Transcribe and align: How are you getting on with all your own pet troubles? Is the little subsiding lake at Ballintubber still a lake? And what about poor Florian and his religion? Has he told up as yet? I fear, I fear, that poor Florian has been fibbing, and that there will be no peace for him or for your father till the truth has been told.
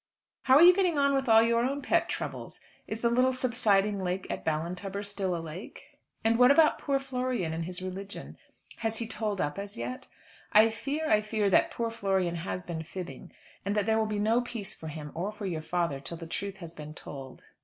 How 0.45 0.55
are 0.55 0.63
you 0.63 0.73
getting 0.75 0.97
on 0.97 1.13
with 1.13 1.29
all 1.29 1.43
your 1.43 1.63
own 1.63 1.83
pet 1.83 2.09
troubles? 2.09 2.59
Is 2.87 3.01
the 3.01 3.09
little 3.11 3.31
subsiding 3.31 4.03
lake 4.03 4.25
at 4.31 4.43
Ballintubber 4.43 5.05
still 5.05 5.35
a 5.35 5.37
lake? 5.37 5.99
And 6.23 6.39
what 6.39 6.49
about 6.49 6.79
poor 6.79 6.97
Florian 6.97 7.53
and 7.53 7.65
his 7.65 7.83
religion? 7.83 8.35
Has 8.77 8.97
he 8.97 9.05
told 9.07 9.39
up 9.39 9.59
as 9.59 9.77
yet? 9.77 10.07
I 10.53 10.71
fear, 10.71 11.07
I 11.07 11.21
fear, 11.21 11.51
that 11.51 11.69
poor 11.69 11.91
Florian 11.91 12.37
has 12.37 12.63
been 12.63 12.81
fibbing, 12.81 13.31
and 13.63 13.75
that 13.75 13.85
there 13.85 13.99
will 13.99 14.07
be 14.07 14.17
no 14.17 14.41
peace 14.41 14.73
for 14.73 14.87
him 14.87 15.11
or 15.13 15.31
for 15.31 15.45
your 15.45 15.61
father 15.61 15.99
till 15.99 16.17
the 16.17 16.25
truth 16.25 16.55
has 16.57 16.73
been 16.73 16.95
told. 16.95 17.43